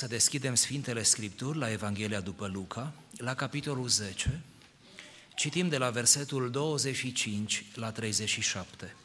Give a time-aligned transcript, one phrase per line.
[0.00, 4.40] Să deschidem Sfintele Scripturi la Evanghelia după Luca, la capitolul 10,
[5.34, 8.96] citim de la versetul 25 la 37.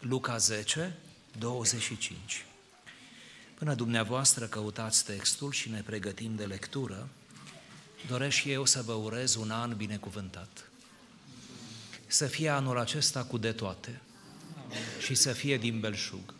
[0.00, 0.96] Luca 10,
[1.38, 2.44] 25.
[3.54, 7.08] Până dumneavoastră căutați textul și ne pregătim de lectură,
[8.08, 10.70] doresc și eu să vă urez un an binecuvântat.
[12.06, 14.00] Să fie anul acesta cu de toate
[15.00, 16.34] și să fie din belșug.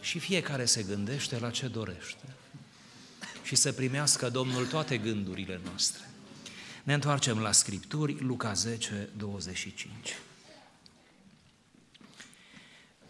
[0.00, 2.35] Și fiecare se gândește la ce dorește
[3.46, 6.10] și să primească Domnul toate gândurile noastre.
[6.82, 10.16] Ne întoarcem la Scripturi, Luca 10, 25.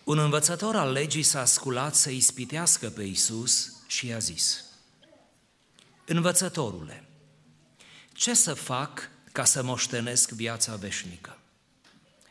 [0.05, 4.65] Un învățător al legii s-a sculat să ispitească pe Isus și i-a zis,
[6.07, 7.09] Învățătorule,
[8.13, 11.39] ce să fac ca să moștenesc viața veșnică?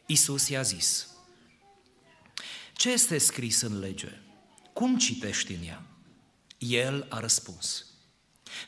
[0.06, 1.08] Isus i-a zis,
[2.74, 4.12] ce este scris în lege?
[4.74, 5.86] Cum citești în ea?
[6.58, 7.86] El a răspuns,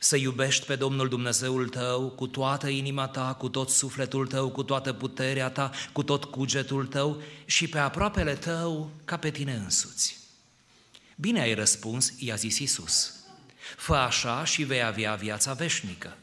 [0.00, 4.62] să iubești pe Domnul Dumnezeul tău cu toată inima ta, cu tot sufletul tău, cu
[4.62, 10.16] toată puterea ta, cu tot cugetul tău și pe aproapele tău ca pe tine însuți.
[11.16, 13.12] Bine ai răspuns, i-a zis Isus.
[13.76, 16.16] Fă așa și vei avea viața veșnică.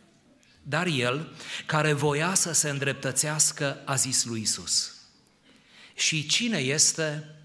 [0.63, 4.93] Dar el, care voia să se îndreptățească, a zis lui Isus.
[5.95, 7.35] Și cine este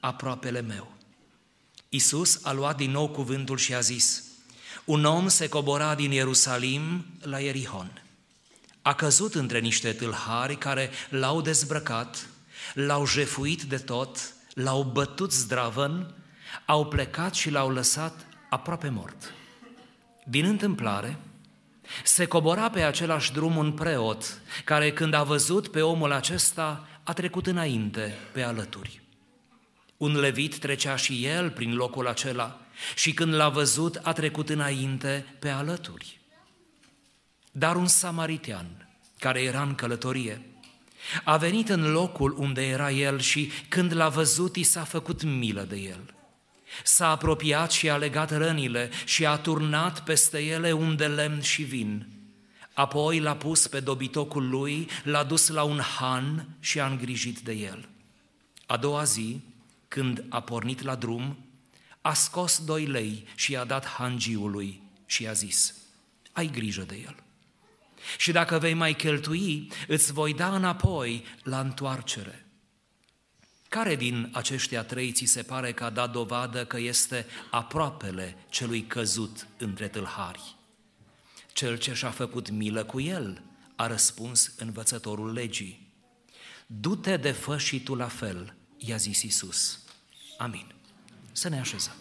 [0.00, 0.92] aproapele meu?
[1.88, 4.22] Isus a luat din nou cuvântul și a zis,
[4.84, 8.02] un om se cobora din Ierusalim la Ierihon.
[8.82, 12.28] A căzut între niște tâlhari care l-au dezbrăcat,
[12.74, 16.14] l-au jefuit de tot, l-au bătut zdravăn,
[16.66, 19.34] au plecat și l-au lăsat aproape mort.
[20.24, 21.18] Din întâmplare,
[22.04, 27.12] se cobora pe același drum un preot, care când a văzut pe omul acesta, a
[27.12, 29.00] trecut înainte pe alături.
[29.96, 32.60] Un levit trecea și el prin locul acela
[32.94, 36.20] și când l-a văzut a trecut înainte pe alături.
[37.52, 40.50] Dar un samaritean care era în călătorie
[41.24, 45.62] a venit în locul unde era el și când l-a văzut i s-a făcut milă
[45.62, 46.14] de el.
[46.84, 51.62] S-a apropiat și a legat rănile și a turnat peste ele un de lemn și
[51.62, 52.06] vin.
[52.72, 57.52] Apoi l-a pus pe dobitocul lui, l-a dus la un han și a îngrijit de
[57.52, 57.88] el.
[58.66, 59.40] A doua zi,
[59.88, 61.36] când a pornit la drum,
[62.00, 65.74] a scos doi lei și i-a dat hangiului și i-a zis,
[66.32, 67.14] ai grijă de el.
[68.18, 72.44] Și dacă vei mai cheltui, îți voi da înapoi la întoarcere.
[73.68, 78.82] Care din aceștia trei ți se pare că a dat dovadă că este aproapele celui
[78.82, 80.56] căzut între tâlhari?
[81.52, 83.42] Cel ce și-a făcut milă cu el,
[83.76, 85.92] a răspuns învățătorul legii.
[86.66, 89.80] Du-te de fă și tu la fel, i-a zis Isus.
[90.38, 90.79] Amin.
[91.32, 91.94] Să ne așezăm.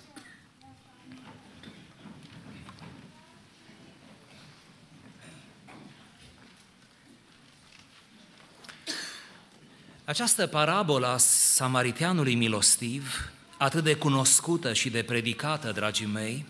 [10.10, 16.46] Această parabolă a samariteanului milostiv, atât de cunoscută și de predicată, dragii mei,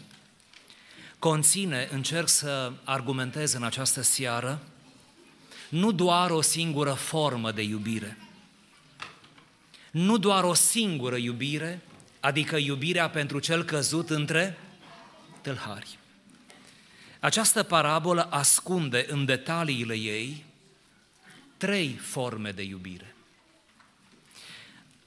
[1.20, 4.62] conține, încerc să argumentez în această seară,
[5.70, 8.18] nu doar o singură formă de iubire,
[9.92, 11.82] nu doar o singură iubire,
[12.20, 14.58] adică iubirea pentru cel căzut între
[15.42, 15.98] tâlhari.
[17.20, 20.46] Această parabolă ascunde în detaliile ei
[21.58, 23.16] trei forme de iubire.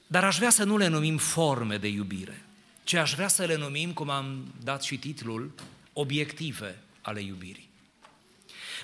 [0.07, 2.45] Dar aș vrea să nu le numim forme de iubire,
[2.83, 5.51] ci aș vrea să le numim, cum am dat și titlul,
[5.93, 7.69] obiective ale iubirii.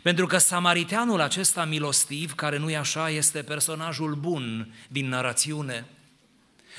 [0.02, 5.86] Pentru că samariteanul acesta milostiv, care nu-i așa, este personajul bun din narațiune,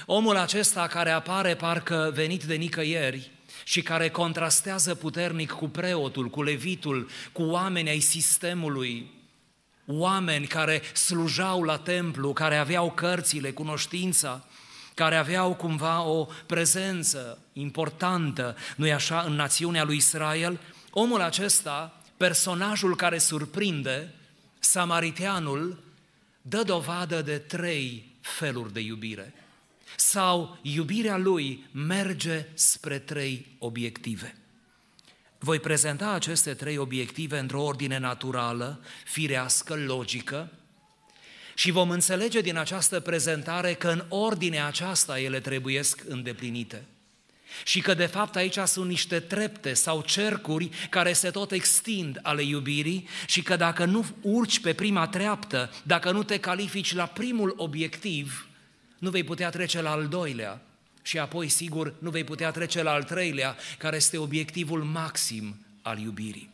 [0.06, 3.30] Omul acesta care apare parcă venit de nicăieri
[3.64, 9.10] și care contrastează puternic cu preotul, cu levitul, cu oameni ai sistemului,
[9.86, 14.44] oameni care slujau la templu, care aveau cărțile, cunoștința,
[14.94, 20.60] care aveau cumva o prezență importantă, nu-i așa, în națiunea lui Israel,
[20.90, 24.14] omul acesta, personajul care surprinde,
[24.58, 25.82] samariteanul,
[26.42, 29.34] dă dovadă de trei feluri de iubire
[29.96, 34.34] sau iubirea lui merge spre trei obiective.
[35.38, 40.50] Voi prezenta aceste trei obiective într-o ordine naturală, firească, logică,
[41.54, 46.84] și vom înțelege din această prezentare că în ordinea aceasta ele trebuiesc îndeplinite.
[47.64, 52.42] Și că de fapt aici sunt niște trepte sau cercuri care se tot extind ale
[52.42, 57.54] iubirii și că dacă nu urci pe prima treaptă, dacă nu te califici la primul
[57.56, 58.48] obiectiv,
[59.00, 60.62] nu vei putea trece la al doilea,
[61.02, 65.98] Și apoi, sigur, nu vei putea trece la al treilea, care este obiectivul maxim al
[65.98, 66.50] iubirii.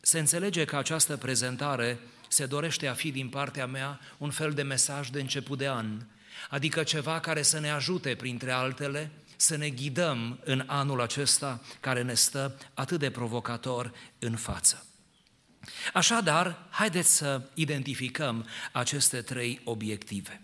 [0.00, 4.62] Se înțelege că această prezentare se dorește a fi din partea mea un fel de
[4.62, 6.02] mesaj de început de an,
[6.50, 12.02] adică ceva care să ne ajute, printre altele, să ne ghidăm în anul acesta care
[12.02, 14.86] ne stă atât de provocator în față.
[15.92, 20.43] Așadar, haideți să identificăm aceste trei obiective.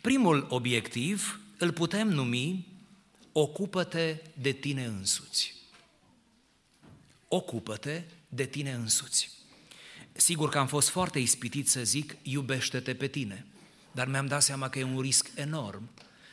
[0.00, 2.66] Primul obiectiv îl putem numi
[3.32, 5.54] ocupă-te de tine însuți.
[7.28, 9.30] Ocupă-te de tine însuți.
[10.12, 13.46] Sigur că am fost foarte ispitit să zic iubește-te pe tine,
[13.92, 15.88] dar mi-am dat seama că e un risc enorm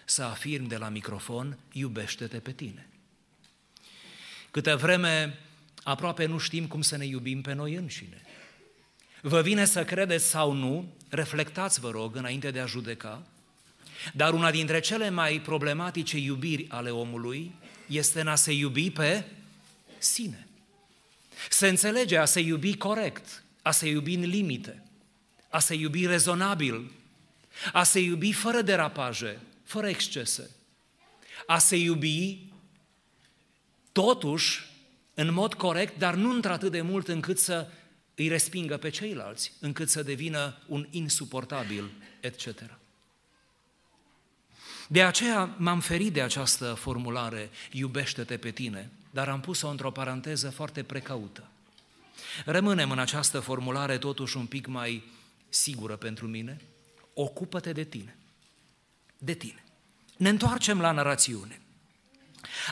[0.06, 2.90] să afirm de la microfon iubește-te pe tine.
[4.52, 5.40] Câte vreme
[5.84, 8.22] aproape nu știm cum să ne iubim pe noi înșine.
[9.22, 13.28] Vă vine să credeți sau nu, reflectați, vă rog, înainte de a judeca,
[14.14, 17.56] dar una dintre cele mai problematice iubiri ale omului
[17.88, 19.26] este în a se iubi pe
[19.98, 20.48] sine.
[21.50, 24.84] Se înțelege a se iubi corect, a se iubi în limite,
[25.50, 26.92] a se iubi rezonabil,
[27.74, 30.50] a se iubi fără derapaje, fără excese,
[31.46, 32.40] a se iubi
[33.92, 34.70] totuși
[35.14, 37.68] în mod corect, dar nu într-atât de mult încât să
[38.16, 42.81] îi respingă pe ceilalți, încât să devină un insuportabil, etc.
[44.92, 50.50] De aceea m-am ferit de această formulare, iubește-te pe tine, dar am pus-o într-o paranteză
[50.50, 51.48] foarte precaută.
[52.46, 55.04] Rămânem în această formulare totuși un pic mai
[55.50, 56.62] sigură pentru mine,
[57.14, 58.18] ocupă-te de tine.
[59.18, 59.64] De tine.
[60.18, 61.62] Ne întoarcem la narațiune.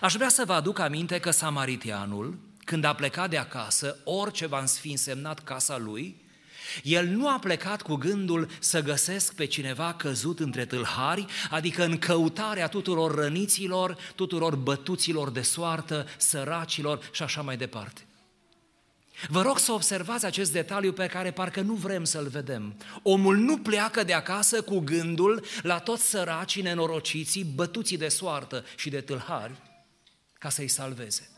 [0.01, 4.61] Aș vrea să vă aduc aminte că samaritianul, când a plecat de acasă, orice va
[4.61, 6.21] fi însemnat casa lui,
[6.83, 11.97] el nu a plecat cu gândul să găsesc pe cineva căzut între tâlhari, adică în
[11.97, 18.03] căutarea tuturor răniților, tuturor bătuților de soartă, săracilor și așa mai departe.
[19.27, 22.75] Vă rog să observați acest detaliu pe care parcă nu vrem să-l vedem.
[23.03, 28.89] Omul nu pleacă de acasă cu gândul la toți săracii nenorociții, bătuții de soartă și
[28.89, 29.53] de tâlhari,
[30.33, 31.29] ca să-i salveze.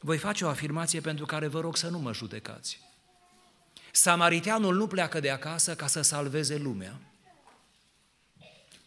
[0.00, 2.81] Voi face o afirmație pentru care vă rog să nu mă judecați.
[3.94, 7.00] Samariteanul nu pleacă de acasă ca să salveze lumea.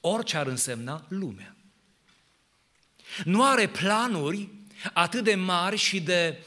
[0.02, 1.56] Orice ar însemna lumea.
[3.24, 4.50] Nu are planuri
[4.94, 6.44] atât de mari și de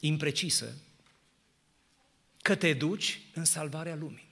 [0.00, 0.74] imprecise
[2.42, 4.28] că te duci în salvarea lumii.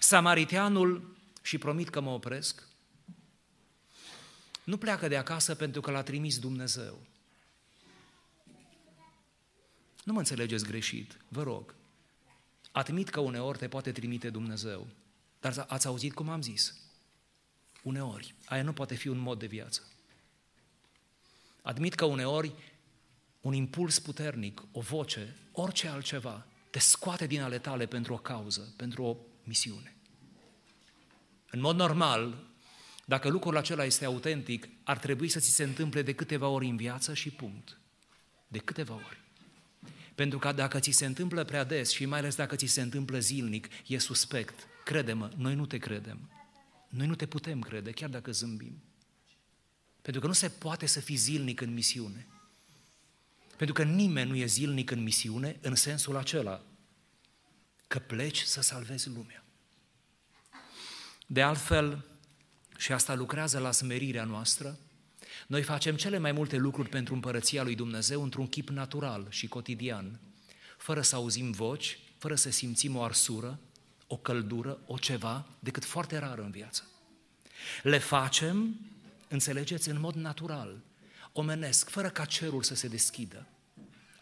[0.00, 2.68] Samariteanul, și promit că mă opresc,
[4.64, 6.98] nu pleacă de acasă pentru că l-a trimis Dumnezeu.
[10.08, 11.74] Nu mă înțelegeți greșit, vă rog.
[12.72, 14.86] Admit că uneori te poate trimite Dumnezeu,
[15.40, 16.74] dar ați auzit cum am zis.
[17.82, 18.34] Uneori.
[18.44, 19.82] Aia nu poate fi un mod de viață.
[21.62, 22.52] Admit că uneori
[23.40, 28.74] un impuls puternic, o voce, orice altceva, te scoate din ale tale pentru o cauză,
[28.76, 29.96] pentru o misiune.
[31.50, 32.44] În mod normal,
[33.04, 36.76] dacă lucrul acela este autentic, ar trebui să ți se întâmple de câteva ori în
[36.76, 37.78] viață și punct.
[38.46, 39.26] De câteva ori.
[40.18, 43.18] Pentru că dacă ți se întâmplă prea des și mai ales dacă ți se întâmplă
[43.18, 44.66] zilnic, e suspect.
[44.84, 46.30] Crede-mă, noi nu te credem.
[46.88, 48.82] Noi nu te putem crede, chiar dacă zâmbim.
[50.02, 52.26] Pentru că nu se poate să fii zilnic în misiune.
[53.56, 56.62] Pentru că nimeni nu e zilnic în misiune în sensul acela
[57.86, 59.44] că pleci să salvezi lumea.
[61.26, 62.04] De altfel,
[62.78, 64.78] și asta lucrează la smerirea noastră,
[65.48, 70.20] noi facem cele mai multe lucruri pentru împărăția lui Dumnezeu într-un chip natural și cotidian,
[70.76, 73.58] fără să auzim voci, fără să simțim o arsură,
[74.06, 76.82] o căldură, o ceva, decât foarte rar în viață.
[77.82, 78.80] Le facem,
[79.28, 80.80] înțelegeți, în mod natural,
[81.32, 83.46] omenesc, fără ca cerul să se deschidă.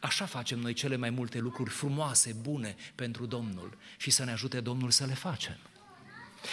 [0.00, 4.60] Așa facem noi cele mai multe lucruri frumoase, bune pentru Domnul și să ne ajute
[4.60, 5.56] Domnul să le facem.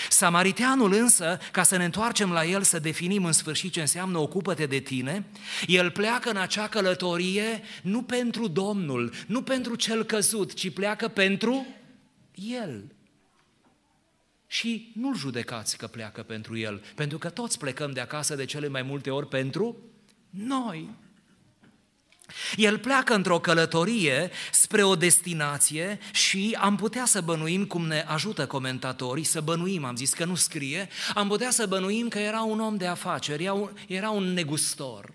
[0.10, 4.66] Samariteanul însă, ca să ne întoarcem la el, să definim în sfârșit ce înseamnă ocupă-te
[4.66, 5.26] de tine,
[5.68, 11.66] el pleacă în acea călătorie nu pentru Domnul, nu pentru cel căzut, ci pleacă pentru
[12.36, 12.84] el.
[14.48, 18.68] Și nu-l judecați că pleacă pentru el, pentru că toți plecăm de acasă de cele
[18.68, 19.78] mai multe ori pentru
[20.30, 20.90] noi.
[22.56, 28.46] El pleacă într-o călătorie spre o destinație și am putea să bănuim, cum ne ajută
[28.46, 32.60] comentatorii, să bănuim, am zis că nu scrie, am putea să bănuim că era un
[32.60, 35.14] om de afaceri, era un, era un negustor.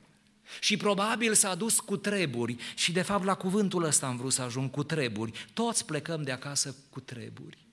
[0.60, 4.42] Și probabil s-a dus cu treburi și de fapt la cuvântul ăsta am vrut să
[4.42, 5.46] ajung cu treburi.
[5.52, 7.67] Toți plecăm de acasă cu treburi.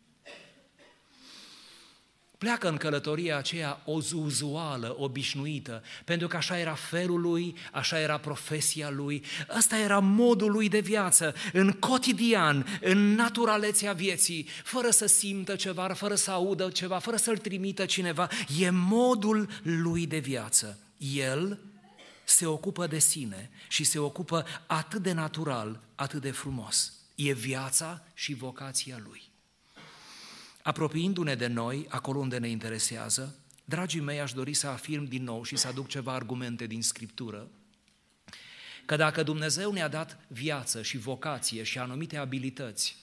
[2.38, 3.82] Pleacă în călătoria aceea
[4.14, 9.24] uzuală, obișnuită, pentru că așa era felul lui, așa era profesia lui,
[9.58, 15.94] ăsta era modul lui de viață, în cotidian, în naturalețea vieții, fără să simtă ceva,
[15.94, 18.28] fără să audă ceva, fără să-l trimită cineva.
[18.60, 20.80] E modul lui de viață.
[20.98, 21.60] El
[22.24, 26.94] se ocupă de sine și se ocupă atât de natural, atât de frumos.
[27.16, 29.34] E viața și vocația lui.
[30.66, 35.44] Apropiindu-ne de noi, acolo unde ne interesează, dragii mei, aș dori să afirm din nou
[35.44, 37.48] și să aduc ceva argumente din Scriptură,
[38.86, 42.96] că dacă Dumnezeu ne-a dat viață și vocație și anumite abilități,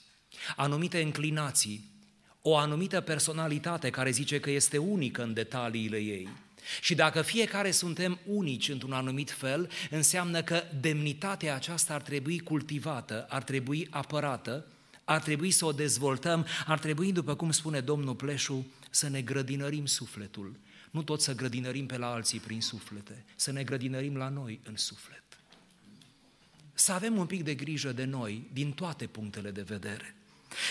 [0.55, 1.89] anumite înclinații,
[2.41, 6.29] o anumită personalitate care zice că este unică în detaliile ei,
[6.81, 13.25] și dacă fiecare suntem unici într-un anumit fel, înseamnă că demnitatea aceasta ar trebui cultivată,
[13.29, 14.67] ar trebui apărată
[15.03, 19.85] ar trebui să o dezvoltăm, ar trebui, după cum spune domnul Pleșu, să ne grădinărim
[19.85, 20.55] sufletul.
[20.91, 24.77] Nu tot să grădinărim pe la alții prin suflete, să ne grădinărim la noi în
[24.77, 25.23] suflet.
[26.73, 30.15] Să avem un pic de grijă de noi din toate punctele de vedere.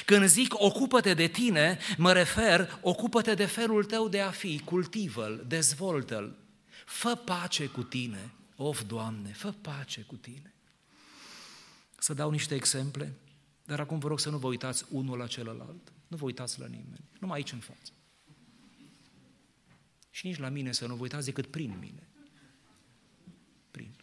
[0.05, 5.45] Când zic ocupă-te de tine, mă refer ocupă-te de felul tău de a fi, cultivă-l,
[5.49, 6.37] dezvoltă-l,
[6.85, 10.53] fă pace cu tine, of, Doamne, fă pace cu tine.
[11.99, 13.13] Să dau niște exemple.
[13.73, 15.93] Dar acum vă rog să nu vă uitați unul la celălalt.
[16.07, 17.05] Nu vă uitați la nimeni.
[17.19, 17.93] Numai aici în față.
[20.11, 22.09] Și nici la mine să nu vă uitați decât prin mine.
[23.71, 23.95] Prin.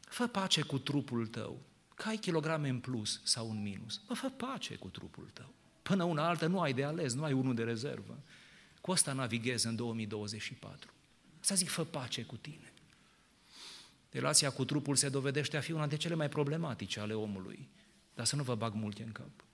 [0.00, 1.60] Fă pace cu trupul tău.
[1.94, 4.00] Că ai kilograme în plus sau în minus.
[4.06, 5.54] Bă, fă pace cu trupul tău.
[5.82, 8.18] Până una altă nu ai de ales, nu ai unul de rezervă.
[8.80, 10.92] Cu asta navighezi în 2024.
[11.40, 12.69] Să zic, fă pace cu tine.
[14.10, 17.68] Relația cu trupul se dovedește a fi una de cele mai problematice ale omului.
[18.14, 19.44] Dar să nu vă bag multe în cap.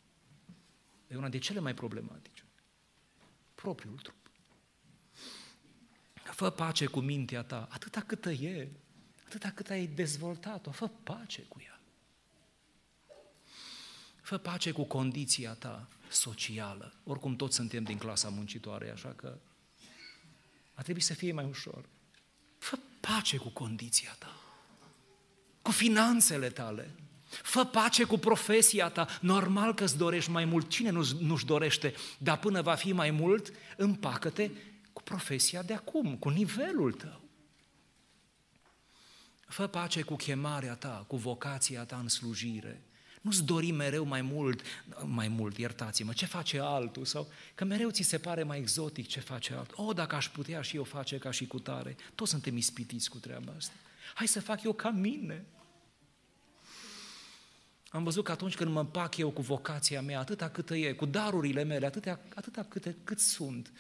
[1.08, 2.44] E una de cele mai problematice.
[3.54, 4.16] Propriul trup.
[6.14, 8.68] Fă pace cu mintea ta, atâta câtă e,
[9.26, 11.80] atâta cât ai dezvoltat-o, fă pace cu ea.
[14.20, 16.94] Fă pace cu condiția ta socială.
[17.04, 19.38] Oricum toți suntem din clasa muncitoare, așa că
[20.74, 21.88] a trebuit să fie mai ușor.
[22.58, 24.35] Fă pace cu condiția ta
[25.66, 26.90] cu finanțele tale.
[27.42, 29.06] Fă pace cu profesia ta.
[29.20, 30.68] Normal că îți dorești mai mult.
[30.68, 31.94] Cine nu, nu-și dorește?
[32.18, 34.50] Dar până va fi mai mult, împacă-te
[34.92, 37.20] cu profesia de acum, cu nivelul tău.
[39.46, 42.82] Fă pace cu chemarea ta, cu vocația ta în slujire.
[43.20, 44.60] Nu-ți dori mereu mai mult,
[45.04, 49.20] mai mult, iertați-mă, ce face altul sau că mereu ți se pare mai exotic ce
[49.20, 49.86] face altul.
[49.86, 51.96] O, dacă aș putea și eu face ca și cu tare.
[52.14, 53.74] Toți suntem ispitiți cu treaba asta.
[54.14, 55.44] Hai să fac eu ca mine.
[57.88, 61.06] Am văzut că atunci când mă împac eu cu vocația mea, atâta cât e, cu
[61.06, 63.72] darurile mele, atâta, atâta câte, cât sunt,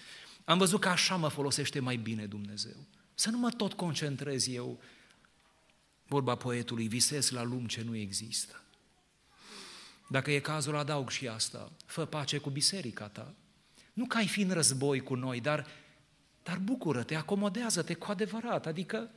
[0.44, 2.86] am văzut că așa mă folosește mai bine Dumnezeu.
[3.14, 4.80] Să nu mă tot concentrez eu,
[6.06, 8.62] vorba poetului, visez la lum ce nu există.
[10.08, 11.72] Dacă e cazul, adaug și asta.
[11.86, 13.34] Fă pace cu biserica ta.
[13.92, 15.66] Nu că ai fi în război cu noi, dar,
[16.42, 18.66] dar bucură-te, acomodează-te cu adevărat.
[18.66, 19.10] Adică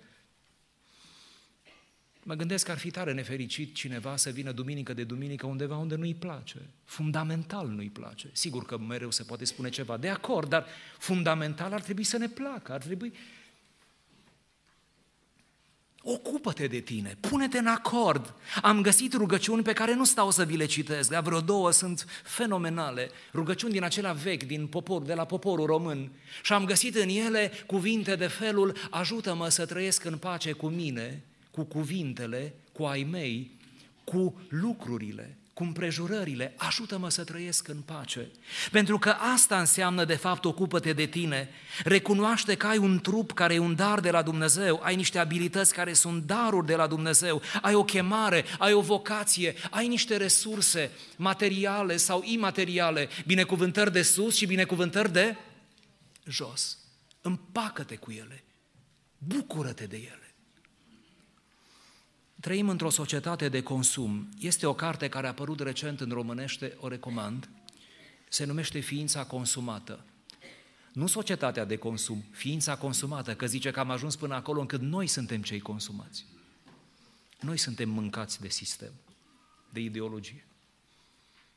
[2.23, 5.95] Mă gândesc că ar fi tare nefericit cineva să vină duminică de duminică undeva unde
[5.95, 6.57] nu-i place.
[6.83, 8.29] Fundamental nu-i place.
[8.31, 10.65] Sigur că mereu se poate spune ceva de acord, dar
[10.97, 13.13] fundamental ar trebui să ne placă, ar trebui...
[16.03, 18.33] Ocupă-te de tine, pune-te în acord.
[18.61, 22.05] Am găsit rugăciuni pe care nu stau să vi le citesc, dar vreo două sunt
[22.23, 23.11] fenomenale.
[23.33, 26.11] Rugăciuni din acela vechi, din popor, de la poporul român.
[26.43, 31.23] Și am găsit în ele cuvinte de felul, ajută-mă să trăiesc în pace cu mine
[31.51, 33.59] cu cuvintele, cu ai mei,
[34.03, 38.27] cu lucrurile, cu împrejurările, ajută-mă să trăiesc în pace.
[38.71, 41.49] Pentru că asta înseamnă, de fapt, ocupă-te de tine.
[41.83, 45.73] Recunoaște că ai un trup care e un dar de la Dumnezeu, ai niște abilități
[45.73, 50.91] care sunt daruri de la Dumnezeu, ai o chemare, ai o vocație, ai niște resurse
[51.17, 55.35] materiale sau imateriale, binecuvântări de sus și binecuvântări de
[56.23, 56.77] jos.
[57.21, 58.43] Împacă-te cu ele,
[59.17, 60.28] bucură-te de ele.
[62.39, 64.29] Trăim într-o societate de consum.
[64.39, 67.49] Este o carte care a apărut recent în românește, o recomand.
[68.29, 70.05] Se numește Ființa consumată.
[70.93, 75.07] Nu societatea de consum, ființa consumată, că zice că am ajuns până acolo încât noi
[75.07, 76.25] suntem cei consumați.
[77.39, 78.91] Noi suntem mâncați de sistem,
[79.69, 80.45] de ideologie.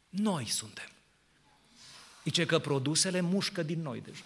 [0.09, 0.89] Noi suntem.
[2.25, 4.25] Zice că produsele mușcă din noi deja.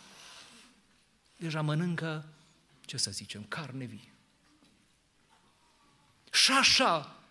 [1.36, 2.24] Deja mănâncă,
[2.84, 4.12] ce să zicem, carne vie.
[6.36, 7.22] Și așa,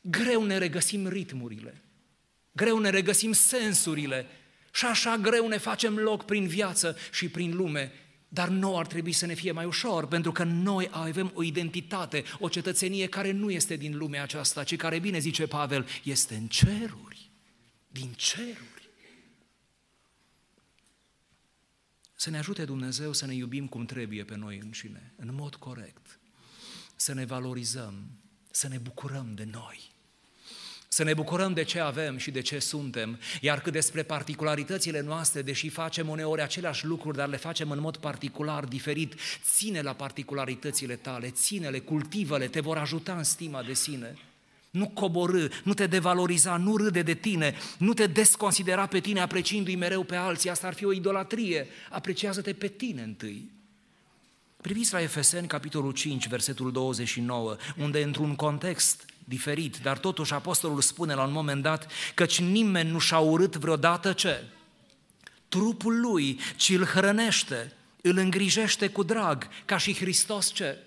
[0.00, 1.82] greu ne regăsim ritmurile,
[2.52, 4.26] greu ne regăsim sensurile,
[4.72, 7.92] Și așa greu ne facem loc prin viață și prin lume,
[8.28, 12.24] dar nu ar trebui să ne fie mai ușor, pentru că noi avem o identitate,
[12.38, 16.46] o cetățenie care nu este din lumea aceasta, ci care, bine zice Pavel, este în
[16.46, 17.30] ceruri,
[17.88, 18.88] din ceruri.
[22.14, 26.17] Să ne ajute Dumnezeu să ne iubim cum trebuie pe noi înșine, în mod corect,
[27.00, 28.10] să ne valorizăm,
[28.50, 29.96] să ne bucurăm de noi
[30.88, 35.42] să ne bucurăm de ce avem și de ce suntem, iar cât despre particularitățile noastre,
[35.42, 39.14] deși facem uneori aceleași lucruri, dar le facem în mod particular, diferit,
[39.54, 44.16] ține la particularitățile tale, ține-le, cultivă-le, te vor ajuta în stima de sine.
[44.70, 49.76] Nu coborâ, nu te devaloriza, nu râde de tine, nu te desconsidera pe tine apreciindu-i
[49.76, 51.66] mereu pe alții, asta ar fi o idolatrie.
[51.90, 53.50] Apreciază-te pe tine întâi.
[54.62, 61.14] Priviți la Efeseni, capitolul 5, versetul 29, unde într-un context diferit, dar totuși apostolul spune
[61.14, 64.44] la un moment dat căci nimeni nu și-a urât vreodată ce?
[65.48, 67.72] Trupul lui, ci îl hrănește,
[68.02, 70.78] îl îngrijește cu drag, ca și Hristos ce?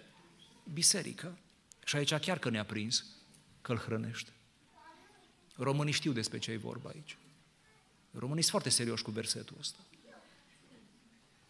[0.73, 1.37] Biserică.
[1.85, 3.05] Și aici chiar că ne-a prins
[3.61, 4.31] că îl hrănește.
[5.55, 7.17] Românii știu despre ce e vorba aici.
[8.11, 9.79] Românii sunt foarte serioși cu versetul ăsta.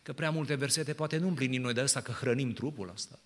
[0.03, 3.19] Că prea multe versete poate nu împlinim noi de asta că hrănim trupul ăsta.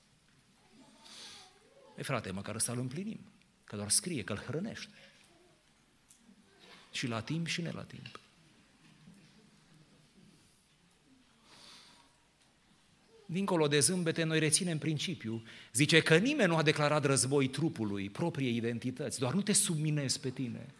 [1.98, 3.20] E frate, măcar ăsta îl împlinim.
[3.63, 4.94] Că doar scrie că îl hrănește.
[6.91, 8.20] Și la timp și ne la timp.
[13.25, 15.44] Dincolo de zâmbete, noi reținem principiu.
[15.74, 20.29] Zice că nimeni nu a declarat război trupului, propriei identități, doar nu te subminezi pe
[20.29, 20.74] tine.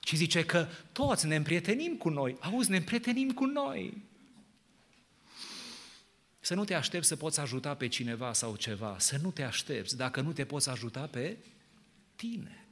[0.00, 2.36] Ci zice că toți ne împrietenim cu noi.
[2.40, 4.02] Auzi, ne împrietenim cu noi.
[6.40, 9.96] Să nu te aștepți să poți ajuta pe cineva sau ceva, să nu te aștepți
[9.96, 11.36] dacă nu te poți ajuta pe
[12.16, 12.64] tine.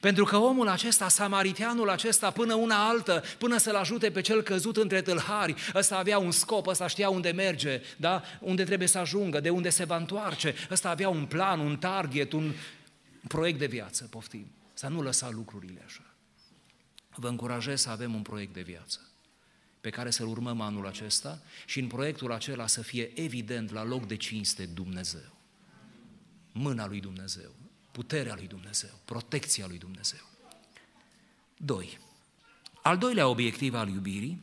[0.00, 4.76] Pentru că omul acesta, samariteanul acesta, până una altă, până să-l ajute pe cel căzut
[4.76, 8.22] între tâlhari, ăsta avea un scop, ăsta știa unde merge, da?
[8.40, 12.32] unde trebuie să ajungă, de unde se va întoarce, ăsta avea un plan, un target,
[12.32, 12.52] un
[13.28, 14.46] proiect de viață, poftim.
[14.72, 16.04] Să nu lăsa lucrurile așa.
[17.14, 19.00] Vă încurajez să avem un proiect de viață
[19.84, 24.06] pe care să-l urmăm anul acesta și în proiectul acela să fie evident la loc
[24.06, 25.36] de cinste Dumnezeu.
[26.52, 27.54] Mâna lui Dumnezeu,
[27.90, 30.20] puterea lui Dumnezeu, protecția lui Dumnezeu.
[31.56, 31.98] 2.
[32.82, 34.40] Al doilea obiectiv al iubirii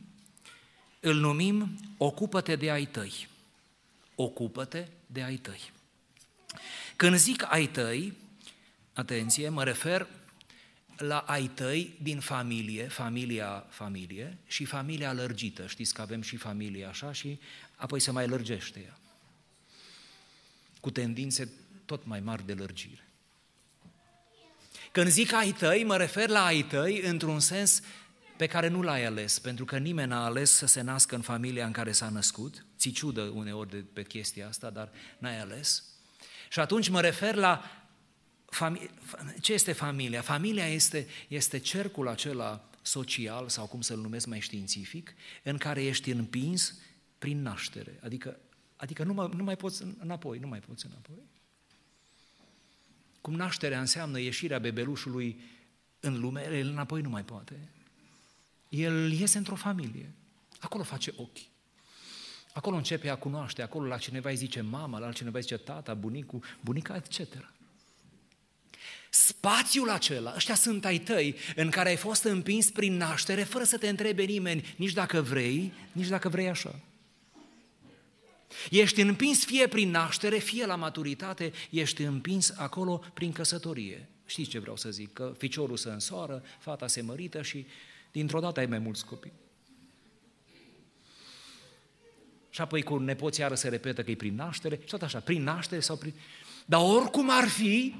[1.00, 3.28] îl numim ocupă-te de ai tăi.
[4.14, 5.72] Ocupă-te de ai tăi.
[6.96, 8.12] Când zic ai tăi,
[8.92, 10.06] atenție, mă refer
[11.02, 15.66] la ai tăi din familie, familia familie și familia lărgită.
[15.66, 17.38] Știți că avem și familie așa și
[17.76, 18.98] apoi se mai lărgește ea.
[20.80, 21.48] Cu tendințe
[21.84, 23.06] tot mai mari de lărgire.
[24.92, 27.82] Când zic ai tăi, mă refer la ai tăi într-un sens
[28.36, 31.66] pe care nu l-ai ales, pentru că nimeni n-a ales să se nască în familia
[31.66, 35.84] în care s-a născut, ți ciudă uneori de, pe chestia asta, dar n-ai ales.
[36.48, 37.81] Și atunci mă refer la
[38.52, 38.90] Famili-
[39.40, 40.20] ce este familia?
[40.20, 46.10] Familia este, este cercul acela social, sau cum să-l numesc mai științific, în care ești
[46.10, 46.74] împins
[47.18, 47.98] prin naștere.
[48.02, 48.38] Adică,
[48.76, 51.22] adică nu, mai, nu mai poți înapoi, nu mai poți înapoi.
[53.20, 55.40] Cum nașterea înseamnă ieșirea bebelușului
[56.00, 57.68] în lume, el înapoi nu mai poate.
[58.68, 60.12] El iese într-o familie.
[60.60, 61.38] Acolo face ochi.
[62.52, 65.94] Acolo începe a cunoaște, acolo la cineva îi zice mama, la altcineva îi zice tata,
[65.94, 67.52] bunicul, bunica, etc.
[69.14, 73.78] Spațiul acela, ăștia sunt ai tăi, în care ai fost împins prin naștere, fără să
[73.78, 76.80] te întrebe nimeni, nici dacă vrei, nici dacă vrei așa.
[78.70, 84.08] Ești împins fie prin naștere, fie la maturitate, ești împins acolo prin căsătorie.
[84.26, 85.12] Știți ce vreau să zic?
[85.12, 87.66] Că ficiorul se însoară, fata se mărită și
[88.12, 89.32] dintr-o dată ai mai mulți copii.
[92.50, 95.42] Și apoi cu nepoții iară se repetă că e prin naștere și tot așa, prin
[95.42, 96.12] naștere sau prin...
[96.64, 97.94] Dar oricum ar fi,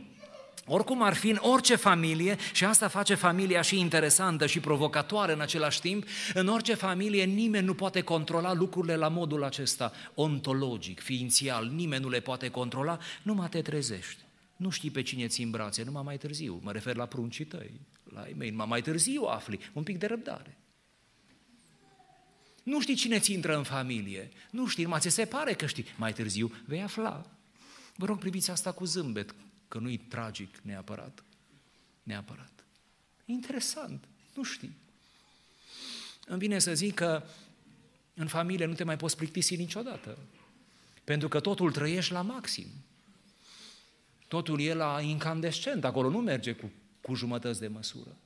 [0.67, 5.41] oricum ar fi în orice familie, și asta face familia și interesantă și provocatoare în
[5.41, 11.67] același timp, în orice familie nimeni nu poate controla lucrurile la modul acesta ontologic, ființial,
[11.67, 14.23] nimeni nu le poate controla, numai te trezești.
[14.57, 17.81] Nu știi pe cine ți în brațe, numai mai târziu, mă refer la pruncii tăi,
[18.15, 20.57] la ei mei, numai mai târziu afli, un pic de răbdare.
[22.63, 25.85] Nu știi cine ți intră în familie, nu știi, numai ți se pare că știi,
[25.97, 27.27] mai târziu vei afla.
[27.97, 29.35] Vă rog, priviți asta cu zâmbet,
[29.73, 31.25] că nu-i tragic neapărat.
[32.03, 32.65] Neapărat.
[33.25, 34.05] Interesant,
[34.35, 34.77] nu știi.
[36.27, 37.23] Îmi vine să zic că
[38.15, 40.19] în familie nu te mai poți plictisi niciodată.
[41.05, 42.67] Pentru că totul trăiești la maxim.
[44.29, 48.17] Totul e la incandescent, acolo nu merge cu, cu jumătăți de măsură.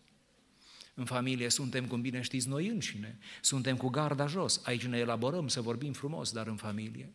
[0.94, 3.18] În familie suntem, cum bine știți, noi înșine.
[3.40, 4.60] Suntem cu garda jos.
[4.64, 7.12] Aici ne elaborăm să vorbim frumos, dar în familie.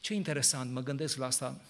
[0.00, 1.60] Ce interesant, mă gândesc la asta,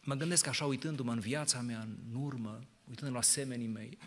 [0.00, 3.98] mă gândesc așa uitându-mă în viața mea, în urmă, uitându-mă la semenii mei.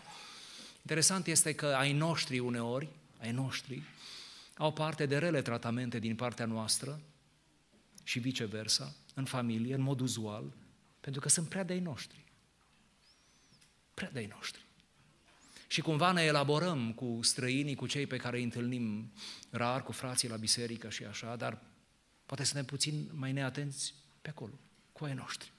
[0.80, 2.88] Interesant este că ai noștri uneori,
[3.20, 3.82] ai noștri,
[4.56, 7.00] au parte de rele tratamente din partea noastră
[8.02, 10.52] și viceversa, în familie, în mod uzual,
[11.00, 12.24] pentru că sunt prea de-ai noștri.
[13.94, 14.64] Prea de-ai noștri.
[15.66, 19.12] Și cumva ne elaborăm cu străinii, cu cei pe care îi întâlnim
[19.50, 21.62] rar, cu frații la biserică și așa, dar
[22.26, 24.58] poate suntem puțin mai neatenți pe acolo,
[24.92, 25.52] cu ai noștri.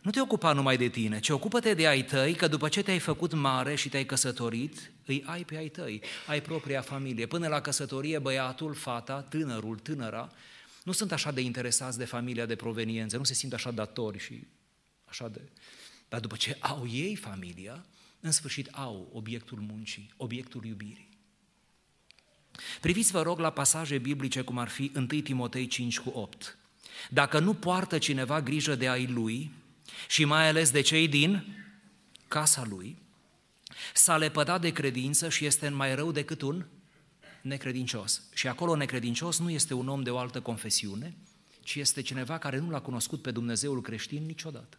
[0.00, 2.98] Nu te ocupa numai de tine, ci ocupă-te de ai tăi, că după ce te-ai
[2.98, 7.26] făcut mare și te-ai căsătorit, îi ai pe ai tăi, ai propria familie.
[7.26, 10.32] Până la căsătorie, băiatul, fata, tânărul, tânăra,
[10.82, 14.46] nu sunt așa de interesați de familia de proveniență, nu se simt așa datori și
[15.04, 15.40] așa de...
[16.08, 17.86] Dar după ce au ei familia,
[18.20, 21.08] în sfârșit au obiectul muncii, obiectul iubirii.
[22.80, 26.56] Priviți, vă rog, la pasaje biblice cum ar fi 1 Timotei 5 cu 8.
[27.10, 29.50] Dacă nu poartă cineva grijă de ai lui
[30.08, 31.56] și mai ales de cei din
[32.28, 32.96] casa lui,
[33.94, 36.66] s-a lepădat de credință și este mai rău decât un
[37.42, 38.22] necredincios.
[38.34, 41.14] Și acolo necredincios nu este un om de o altă confesiune,
[41.62, 44.78] ci este cineva care nu l-a cunoscut pe Dumnezeul creștin niciodată.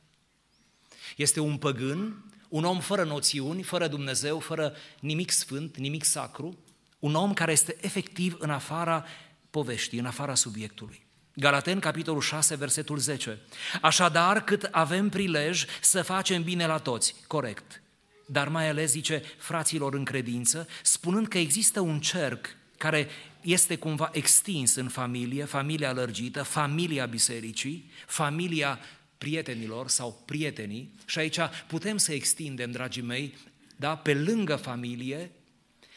[1.17, 6.57] Este un păgân, un om fără noțiuni, fără Dumnezeu, fără nimic sfânt, nimic sacru,
[7.03, 9.05] un om care este efectiv în afara
[9.49, 11.05] poveștii, în afara subiectului.
[11.33, 13.39] Galaten, capitolul 6, versetul 10.
[13.81, 17.81] Așadar, cât avem prilej să facem bine la toți, corect,
[18.25, 22.45] dar mai ales zice fraților în credință, spunând că există un cerc
[22.77, 23.07] care
[23.41, 28.79] este cumva extins în familie, familia lărgită, familia bisericii, familia
[29.17, 33.37] prietenilor sau prietenii și aici putem să extindem, dragii mei,
[33.75, 35.31] da, pe lângă familie,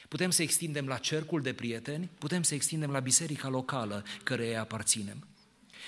[0.08, 5.26] putem să extindem la cercul de prieteni, putem să extindem la biserica locală căreia aparținem.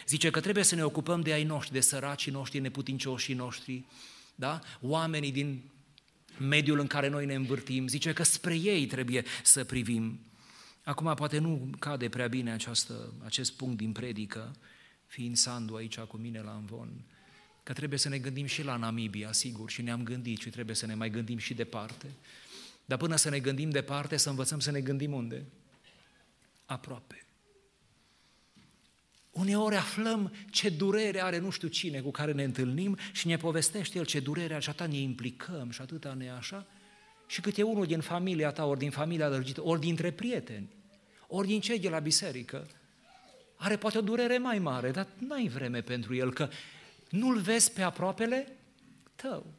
[0.06, 3.84] Zice că trebuie să ne ocupăm de ai noștri, de săracii noștri, neputincioșii noștri,
[4.34, 4.60] da?
[4.80, 5.62] oamenii din
[6.38, 10.20] mediul în care noi ne învârtim, zice că spre ei trebuie să privim.
[10.84, 14.56] Acum poate nu cade prea bine această, acest punct din predică,
[15.06, 16.88] fiind Sandu aici cu mine la Învon,
[17.62, 20.86] că trebuie să ne gândim și la Namibia, sigur, și ne-am gândit și trebuie să
[20.86, 22.06] ne mai gândim și departe.
[22.88, 25.44] Dar până să ne gândim departe, să învățăm să ne gândim unde?
[26.66, 27.26] Aproape.
[29.30, 33.98] Uneori aflăm ce durere are nu știu cine cu care ne întâlnim și ne povestește
[33.98, 36.66] el ce durere are și atâta ne implicăm și atâta ne așa.
[37.26, 40.68] Și câte unul din familia ta, ori din familia lărgită, ori dintre prieteni,
[41.26, 42.66] ori din cei de la biserică,
[43.56, 46.48] are poate o durere mai mare, dar n-ai vreme pentru el, că
[47.10, 48.56] nu-l vezi pe aproapele
[49.14, 49.57] tău.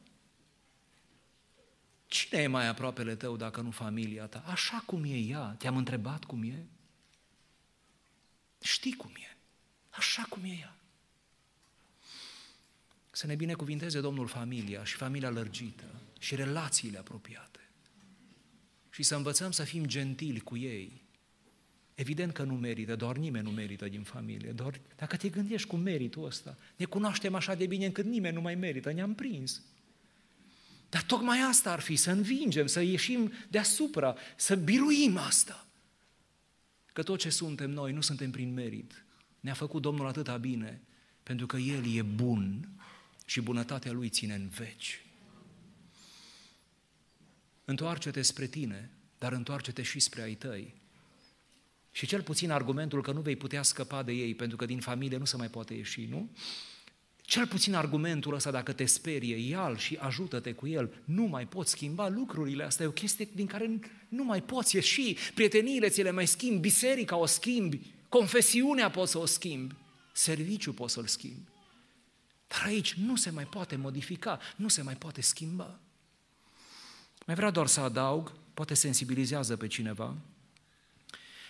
[2.10, 4.44] Cine e mai aproapele tău dacă nu familia ta?
[4.46, 6.66] Așa cum e ea, te-am întrebat cum e?
[8.62, 9.30] Știi cum e
[9.90, 10.76] așa cum e ea.
[13.12, 17.60] Să ne binecuvinteze Domnul familia și familia lărgită și relațiile apropiate.
[18.90, 21.02] Și să învățăm să fim gentili cu ei.
[21.96, 24.52] Evident că nu merită, doar nimeni nu merită din familie.
[24.52, 28.42] Doar dacă te gândești cu meritul ăsta, ne cunoaștem așa de bine încât nimeni nu
[28.42, 29.62] mai merită, ne-am prins.
[30.90, 35.68] Dar tocmai asta ar fi, să învingem, să ieșim deasupra, să biruim asta.
[36.94, 39.06] Că tot ce suntem noi nu suntem prin merit,
[39.40, 40.82] ne-a făcut Domnul atâta bine,
[41.24, 42.70] pentru că El e bun
[43.26, 45.04] și bunătatea Lui ține în veci.
[47.66, 50.74] Întoarce-te spre tine, dar întoarce-te și spre ai tăi.
[51.92, 55.18] Și cel puțin argumentul că nu vei putea scăpa de ei, pentru că din familie
[55.18, 56.30] nu se mai poate ieși, nu?
[57.30, 60.94] Cel puțin argumentul ăsta, dacă te sperie, ia și ajută-te cu el.
[61.06, 65.16] Nu mai poți schimba lucrurile, asta e o chestie din care nu mai poți ieși.
[65.34, 69.76] Prieteniile ți le mai schimbi, biserica o schimbi, Confesiunea poți să o schimbi,
[70.14, 71.50] serviciul poți să-l schimbi.
[72.48, 75.80] Dar aici nu se mai poate modifica, nu se mai poate schimba.
[77.26, 80.16] Mai vreau doar să adaug, poate sensibilizează pe cineva,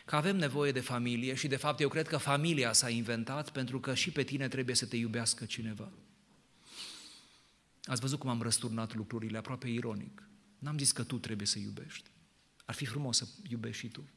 [0.09, 3.79] că avem nevoie de familie și de fapt eu cred că familia s-a inventat pentru
[3.79, 5.91] că și pe tine trebuie să te iubească cineva.
[7.83, 10.23] Ați văzut cum am răsturnat lucrurile, aproape ironic.
[10.59, 12.09] N-am zis că tu trebuie să iubești.
[12.65, 14.09] Ar fi frumos să iubești și tu.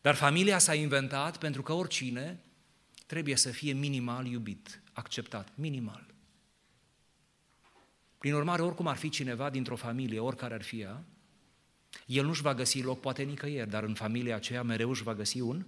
[0.00, 2.40] Dar familia s-a inventat pentru că oricine
[3.06, 6.06] trebuie să fie minimal iubit, acceptat, minimal.
[8.18, 11.04] Prin urmare, oricum ar fi cineva dintr-o familie, oricare ar fi ea,
[12.06, 15.40] el nu-și va găsi loc poate nicăieri, dar în familia aceea mereu își va găsi
[15.40, 15.66] un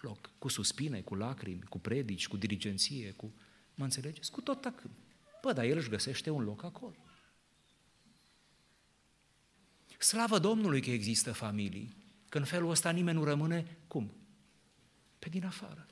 [0.00, 3.32] loc, cu suspine, cu lacrimi, cu predici, cu dirigenție, cu,
[3.74, 4.94] mă înțelegeți, cu tot tăcând.
[5.42, 6.96] Bă, dar el își găsește un loc acolo.
[9.98, 11.96] Slavă Domnului că există familii,
[12.28, 14.12] că în felul ăsta nimeni nu rămâne, cum?
[15.18, 15.86] Pe din afară.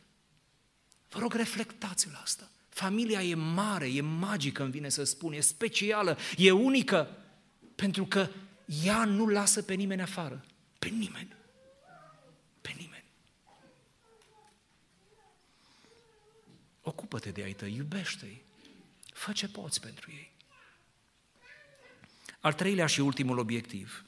[1.09, 2.50] Vă rog, reflectați la asta.
[2.68, 7.16] Familia e mare, e magică, îmi vine să spun, e specială, e unică,
[7.74, 8.29] pentru că
[8.66, 10.44] ea nu lasă pe nimeni afară.
[10.79, 11.37] Pe nimeni.
[12.61, 13.05] Pe nimeni.
[16.81, 18.42] Ocupă-te de ai tăi, iubește-i,
[19.12, 20.33] fă ce poți pentru ei.
[22.40, 24.05] Al treilea și ultimul obiectiv.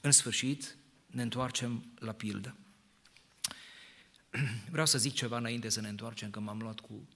[0.00, 2.56] În sfârșit, ne întoarcem la pildă.
[4.70, 7.08] Vreau să zic ceva înainte să ne întoarcem, că m-am luat cu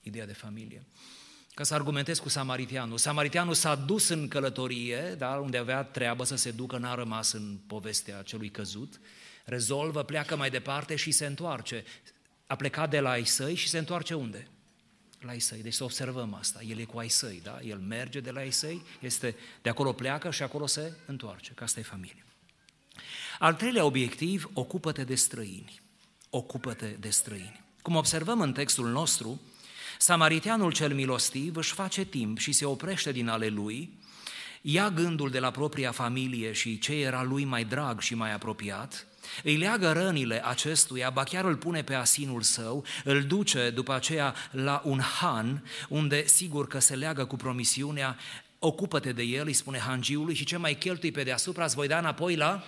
[0.00, 0.86] ideea de familie.
[1.60, 2.98] Ca să argumentez cu samaritianul.
[2.98, 7.58] Samaritianul s-a dus în călătorie, da, unde avea treabă să se ducă, n-a rămas în
[7.66, 9.00] povestea celui căzut,
[9.44, 11.84] rezolvă, pleacă mai departe și se întoarce.
[12.46, 14.48] A plecat de la ai săi și se întoarce unde?
[15.20, 15.62] La ai săi.
[15.62, 16.60] Deci să observăm asta.
[16.62, 17.58] El e cu ai săi, da?
[17.60, 21.64] El merge de la ai săi, este, de acolo pleacă și acolo se întoarce, că
[21.64, 22.24] asta e familie.
[23.38, 25.80] Al treilea obiectiv, ocupă-te de străini.
[26.30, 27.64] Ocupă-te de străini.
[27.82, 29.40] Cum observăm în textul nostru,
[30.02, 33.98] Samariteanul cel milostiv își face timp și se oprește din ale lui,
[34.60, 39.06] ia gândul de la propria familie și ce era lui mai drag și mai apropiat,
[39.42, 44.34] îi leagă rănile acestuia, ba chiar îl pune pe asinul său, îl duce după aceea
[44.50, 48.16] la un han, unde sigur că se leagă cu promisiunea,
[48.58, 51.98] ocupă-te de el, îi spune hangiului și ce mai cheltui pe deasupra, îți voi da
[51.98, 52.64] înapoi la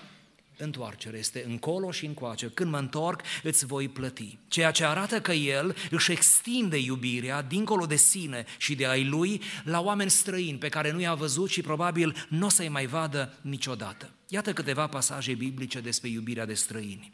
[0.56, 2.50] întoarcere, este încolo și încoace.
[2.54, 4.38] Când mă întorc, îți voi plăti.
[4.48, 9.40] Ceea ce arată că el își extinde iubirea dincolo de sine și de ai lui
[9.64, 13.34] la oameni străini pe care nu i-a văzut și probabil nu o să-i mai vadă
[13.40, 14.10] niciodată.
[14.28, 17.12] Iată câteva pasaje biblice despre iubirea de străini.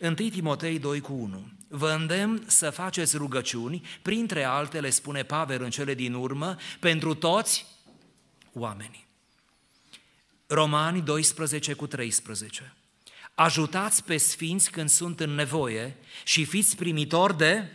[0.00, 1.48] 1 Timotei 2 cu 1.
[1.68, 7.66] Vă îndemn să faceți rugăciuni, printre altele, spune Pavel în cele din urmă, pentru toți
[8.52, 9.05] oamenii.
[10.48, 12.74] Romani 12 cu 13.
[13.34, 17.68] Ajutați pe sfinți când sunt în nevoie și fiți primitori de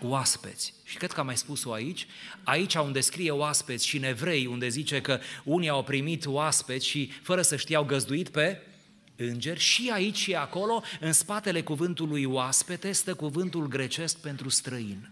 [0.00, 0.74] oaspeți.
[0.84, 2.06] Și cred că am mai spus-o aici,
[2.42, 7.42] aici unde scrie oaspeți și nevrei, unde zice că unii au primit oaspeți și fără
[7.42, 8.60] să știau găzduit pe
[9.16, 15.10] îngeri, și aici și acolo, în spatele cuvântului oaspete, stă cuvântul grecesc pentru străin.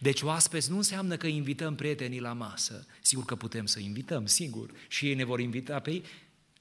[0.00, 2.86] Deci oaspeți nu înseamnă că invităm prietenii la masă.
[3.00, 6.02] Sigur că putem să invităm, sigur, și ei ne vor invita pe ei,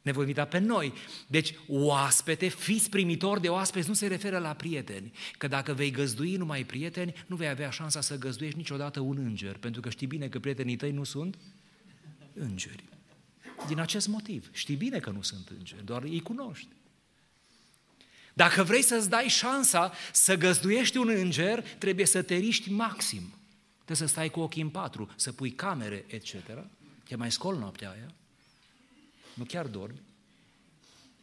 [0.02, 0.94] ne vor invita pe noi.
[1.28, 5.12] Deci, oaspete, fiți primitori de oaspeți, nu se referă la prieteni.
[5.38, 9.58] Că dacă vei găzdui numai prieteni, nu vei avea șansa să găzduiești niciodată un înger,
[9.58, 11.38] pentru că știi bine că prietenii tăi nu sunt
[12.34, 12.84] îngeri.
[13.68, 16.68] Din acest motiv, știi bine că nu sunt îngeri, doar îi cunoști.
[18.36, 23.34] Dacă vrei să-ți dai șansa să găzduiești un înger, trebuie să te riști maxim.
[23.76, 26.34] Trebuie să stai cu ochii în patru, să pui camere, etc.
[27.08, 28.14] Te mai scol noaptea aia
[29.36, 30.02] nu chiar dormi,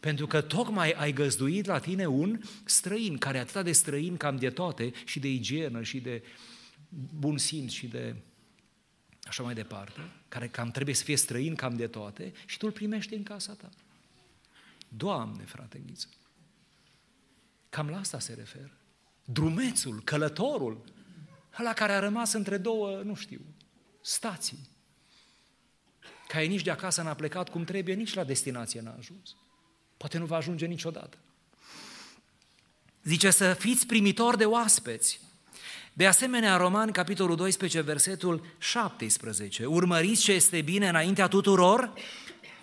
[0.01, 4.37] pentru că tocmai ai găzduit la tine un străin, care e atât de străin cam
[4.37, 6.23] de toate, și de igienă, și de
[7.19, 8.17] bun simț, și de
[9.25, 12.73] așa mai departe, care cam trebuie să fie străin cam de toate, și tu îl
[12.73, 13.69] primești în casa ta.
[14.89, 16.09] Doamne, frate Ghiță!
[17.73, 18.71] Cam la asta se referă.
[19.25, 20.85] Drumețul, călătorul,
[21.59, 23.41] ăla care a rămas între două, nu știu,
[24.01, 24.71] stații
[26.27, 29.37] care nici de acasă n-a plecat cum trebuie, nici la destinație n-a ajuns.
[29.97, 31.19] Poate nu va ajunge niciodată.
[33.03, 35.21] Zice să fiți primitori de oaspeți.
[35.93, 39.65] De asemenea, Roman, capitolul 12, versetul 17.
[39.65, 41.93] Urmăriți ce este bine înaintea tuturor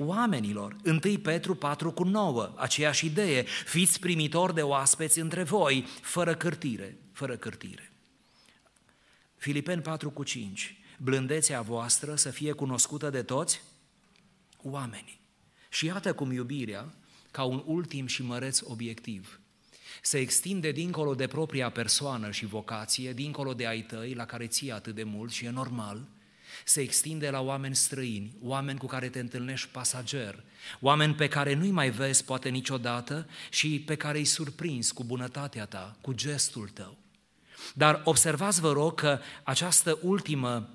[0.03, 0.75] oamenilor.
[0.85, 3.45] 1 Petru 4 cu 9, aceeași idee.
[3.65, 7.91] Fiți primitori de oaspeți între voi, fără cârtire, fără cârtire.
[9.37, 13.61] Filipeni 4 cu 5 blândețea voastră să fie cunoscută de toți
[14.61, 15.19] oamenii.
[15.69, 16.93] Și iată cum iubirea,
[17.31, 19.39] ca un ultim și măreț obiectiv,
[20.01, 24.71] se extinde dincolo de propria persoană și vocație, dincolo de ai tăi, la care ții
[24.71, 26.07] atât de mult și e normal,
[26.65, 30.43] se extinde la oameni străini, oameni cu care te întâlnești pasager,
[30.79, 35.65] oameni pe care nu-i mai vezi poate niciodată și pe care îi surprinzi cu bunătatea
[35.65, 36.97] ta, cu gestul tău.
[37.73, 40.69] Dar observați, vă rog, că această ultimă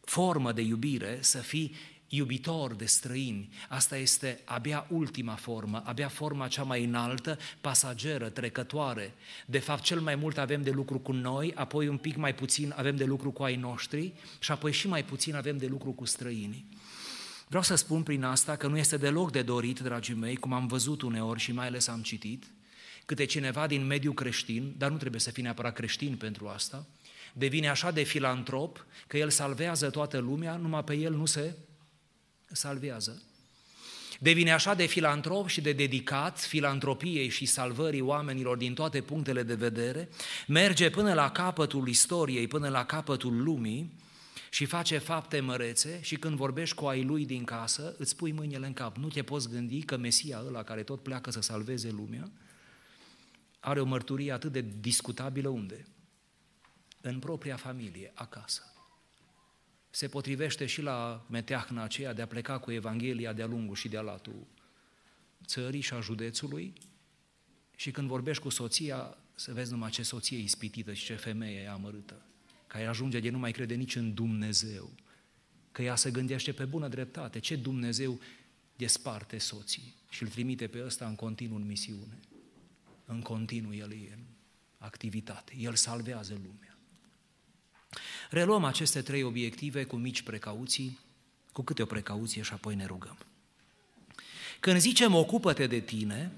[0.00, 1.74] formă de iubire, să fii
[2.16, 3.48] iubitor de străini.
[3.68, 9.14] Asta este abia ultima formă, abia forma cea mai înaltă, pasageră, trecătoare.
[9.46, 12.74] De fapt, cel mai mult avem de lucru cu noi, apoi un pic mai puțin
[12.76, 16.04] avem de lucru cu ai noștri și apoi și mai puțin avem de lucru cu
[16.04, 16.66] străinii.
[17.48, 20.66] Vreau să spun prin asta că nu este deloc de dorit, dragii mei, cum am
[20.66, 22.44] văzut uneori și mai ales am citit,
[23.04, 26.86] câte cineva din mediul creștin, dar nu trebuie să fie neapărat creștin pentru asta,
[27.32, 31.54] devine așa de filantrop că el salvează toată lumea, numai pe el nu se
[32.52, 33.22] salvează.
[34.20, 39.54] Devine așa de filantrop și de dedicat filantropiei și salvării oamenilor din toate punctele de
[39.54, 40.08] vedere,
[40.46, 43.92] merge până la capătul istoriei, până la capătul lumii
[44.50, 48.66] și face fapte mărețe și când vorbești cu ai lui din casă, îți pui mâinile
[48.66, 48.96] în cap.
[48.96, 52.30] Nu te poți gândi că Mesia ăla care tot pleacă să salveze lumea
[53.60, 55.86] are o mărturie atât de discutabilă unde?
[57.00, 58.75] În propria familie, acasă
[59.96, 64.00] se potrivește și la meteahna aceea de a pleca cu Evanghelia de-a lungul și de-a
[64.00, 64.46] latul
[65.44, 66.72] țării și a județului.
[67.76, 72.22] Și când vorbești cu soția, să vezi numai ce soție ispitită și ce femeie amărâtă,
[72.66, 74.90] care ajunge de nu mai crede nici în Dumnezeu,
[75.72, 78.20] că ea se gândește pe bună dreptate, ce Dumnezeu
[78.76, 79.94] desparte soții?
[80.08, 82.20] Și îl trimite pe ăsta în continuu în misiune.
[83.04, 84.24] În continuu el e în
[84.78, 86.75] activitate, el salvează lumea.
[88.30, 90.98] Reluăm aceste trei obiective cu mici precauții,
[91.52, 93.16] cu câte o precauție și apoi ne rugăm.
[94.60, 96.32] Când zicem ocupă-te de tine,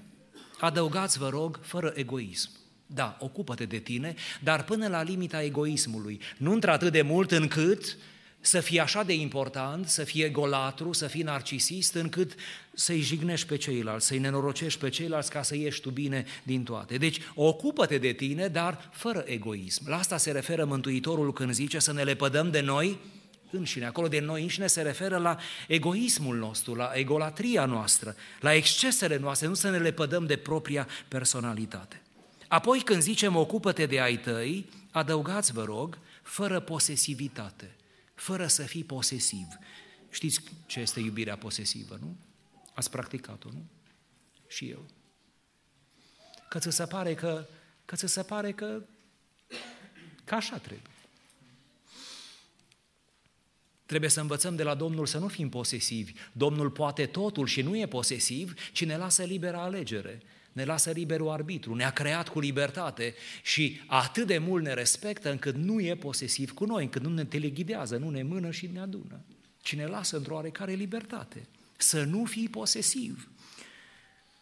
[0.59, 2.49] adăugați, vă rog, fără egoism.
[2.85, 6.21] Da, ocupă-te de tine, dar până la limita egoismului.
[6.37, 7.97] Nu într-atât de mult încât
[8.41, 12.33] să fie așa de important, să fie golatru, să fii narcisist, încât
[12.73, 16.97] să-i jignești pe ceilalți, să-i nenorocești pe ceilalți ca să ieși tu bine din toate.
[16.97, 19.89] Deci, ocupă-te de tine, dar fără egoism.
[19.89, 22.97] La asta se referă Mântuitorul când zice să ne lepădăm de noi
[23.51, 23.85] înșine.
[23.85, 29.47] Acolo de noi înșine se referă la egoismul nostru, la egolatria noastră, la excesele noastre,
[29.47, 32.01] nu să ne lepădăm de propria personalitate.
[32.47, 37.73] Apoi când zicem ocupă-te de ai tăi, adăugați, vă rog, fără posesivitate
[38.19, 39.47] fără să fii posesiv.
[40.09, 42.17] Știți ce este iubirea posesivă, nu?
[42.73, 43.65] Ați practicat-o, nu?
[44.47, 44.85] Și eu.
[46.49, 47.47] Că ți se pare că,
[47.85, 48.83] că ți se pare că,
[50.23, 50.91] că așa trebuie.
[53.85, 56.13] Trebuie să învățăm de la Domnul să nu fim posesivi.
[56.31, 61.29] Domnul poate totul și nu e posesiv, ci ne lasă liberă alegere ne lasă liberul
[61.29, 66.53] arbitru, ne-a creat cu libertate și atât de mult ne respectă încât nu e posesiv
[66.53, 69.19] cu noi, încât nu ne teleghidează, nu ne mână și ne adună,
[69.61, 71.47] ci ne lasă într-o oarecare libertate.
[71.77, 73.29] Să nu fii posesiv.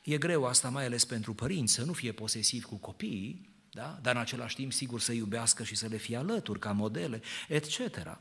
[0.04, 4.00] E greu asta, mai ales pentru părinți, să nu fie posesiv cu copiii, da?
[4.02, 8.20] dar în același timp, sigur, să iubească și să le fie alături ca modele, etc.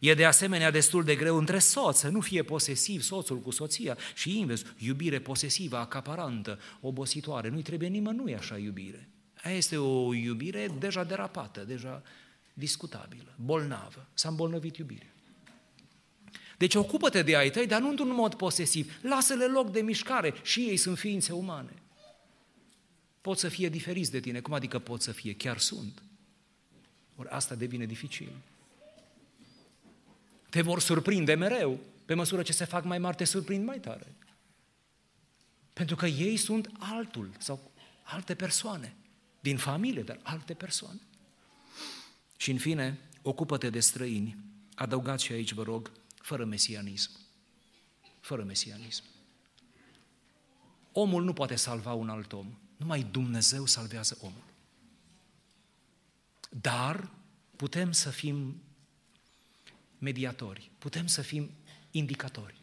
[0.00, 3.96] E de asemenea destul de greu între soț, să nu fie posesiv soțul cu soția
[4.14, 7.48] și invers, iubire posesivă, acaparantă, obositoare.
[7.48, 9.08] Nu-i trebuie nimănui așa iubire.
[9.42, 12.02] Aia este o iubire deja derapată, deja
[12.54, 14.06] discutabilă, bolnavă.
[14.14, 15.10] S-a îmbolnăvit iubirea.
[16.58, 18.98] Deci ocupă-te de ai tăi, dar nu într-un mod posesiv.
[19.02, 21.72] Lasă-le loc de mișcare și ei sunt ființe umane.
[23.20, 24.40] Pot să fie diferiți de tine.
[24.40, 25.34] Cum adică pot să fie?
[25.34, 26.02] Chiar sunt.
[27.16, 28.32] Ori asta devine dificil.
[30.56, 31.80] Te vor surprinde mereu.
[32.04, 34.16] Pe măsură ce se fac mai mari, te surprind mai tare.
[35.72, 37.70] Pentru că ei sunt altul sau
[38.02, 38.96] alte persoane.
[39.40, 41.00] Din familie, dar alte persoane.
[42.36, 44.36] Și în fine, ocupă-te de străini.
[44.74, 47.10] Adăugați și aici, vă rog, fără mesianism.
[48.20, 49.04] Fără mesianism.
[50.92, 52.58] Omul nu poate salva un alt om.
[52.76, 54.44] Numai Dumnezeu salvează omul.
[56.50, 57.10] Dar
[57.56, 58.60] putem să fim
[59.98, 61.50] mediatori, putem să fim
[61.90, 62.60] indicatori.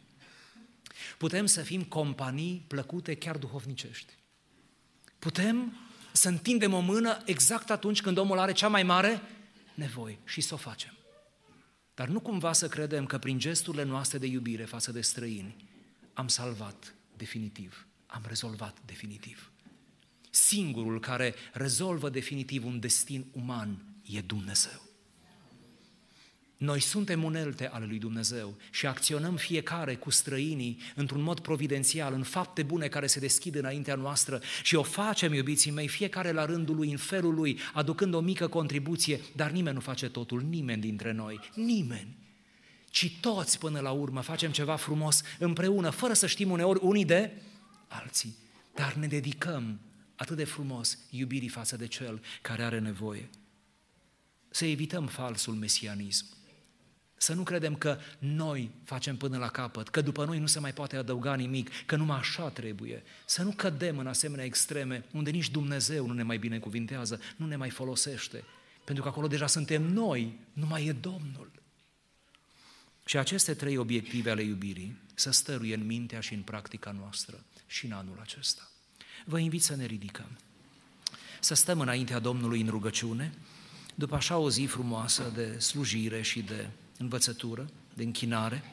[1.18, 4.14] Putem să fim companii plăcute chiar duhovnicești.
[5.20, 5.74] Putem
[6.12, 9.22] să întindem o mână exact atunci când omul are cea mai mare
[9.74, 10.98] nevoie și să o facem.
[11.94, 15.56] Dar nu cumva să credem că prin gesturile noastre de iubire față de străini
[16.14, 19.52] am salvat definitiv, am rezolvat definitiv.
[20.30, 24.93] Singurul care rezolvă definitiv un destin uman e Dumnezeu.
[26.64, 32.24] Noi suntem unelte ale lui Dumnezeu și acționăm fiecare cu străinii într-un mod providențial, în
[32.24, 36.76] fapte bune care se deschid înaintea noastră și o facem, iubiții mei, fiecare la rândul
[36.76, 41.12] lui, în felul lui, aducând o mică contribuție, dar nimeni nu face totul, nimeni dintre
[41.12, 42.18] noi, nimeni.
[42.90, 47.32] Ci toți până la urmă facem ceva frumos împreună, fără să știm uneori unii de
[47.88, 48.36] alții,
[48.76, 49.80] dar ne dedicăm
[50.16, 53.30] atât de frumos iubirii față de cel care are nevoie.
[54.50, 56.26] Să evităm falsul mesianism
[57.24, 60.74] să nu credem că noi facem până la capăt, că după noi nu se mai
[60.74, 63.04] poate adăuga nimic, că numai așa trebuie.
[63.26, 67.56] Să nu cădem în asemenea extreme unde nici Dumnezeu nu ne mai binecuvintează, nu ne
[67.56, 68.44] mai folosește.
[68.84, 71.52] Pentru că acolo deja suntem noi, nu mai e Domnul.
[73.06, 77.86] Și aceste trei obiective ale iubirii să stăruie în mintea și în practica noastră și
[77.86, 78.70] în anul acesta.
[79.26, 80.38] Vă invit să ne ridicăm,
[81.40, 83.34] să stăm înaintea Domnului în rugăciune,
[83.96, 86.70] după așa o zi frumoasă de slujire și de
[87.04, 88.64] învățătură, de închinare,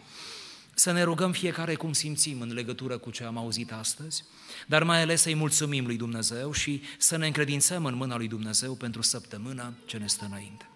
[0.75, 4.25] să ne rugăm fiecare cum simțim în legătură cu ce am auzit astăzi,
[4.67, 8.75] dar mai ales să-i mulțumim lui Dumnezeu și să ne încredințăm în mâna lui Dumnezeu
[8.75, 10.70] pentru săptămâna ce ne stă înainte.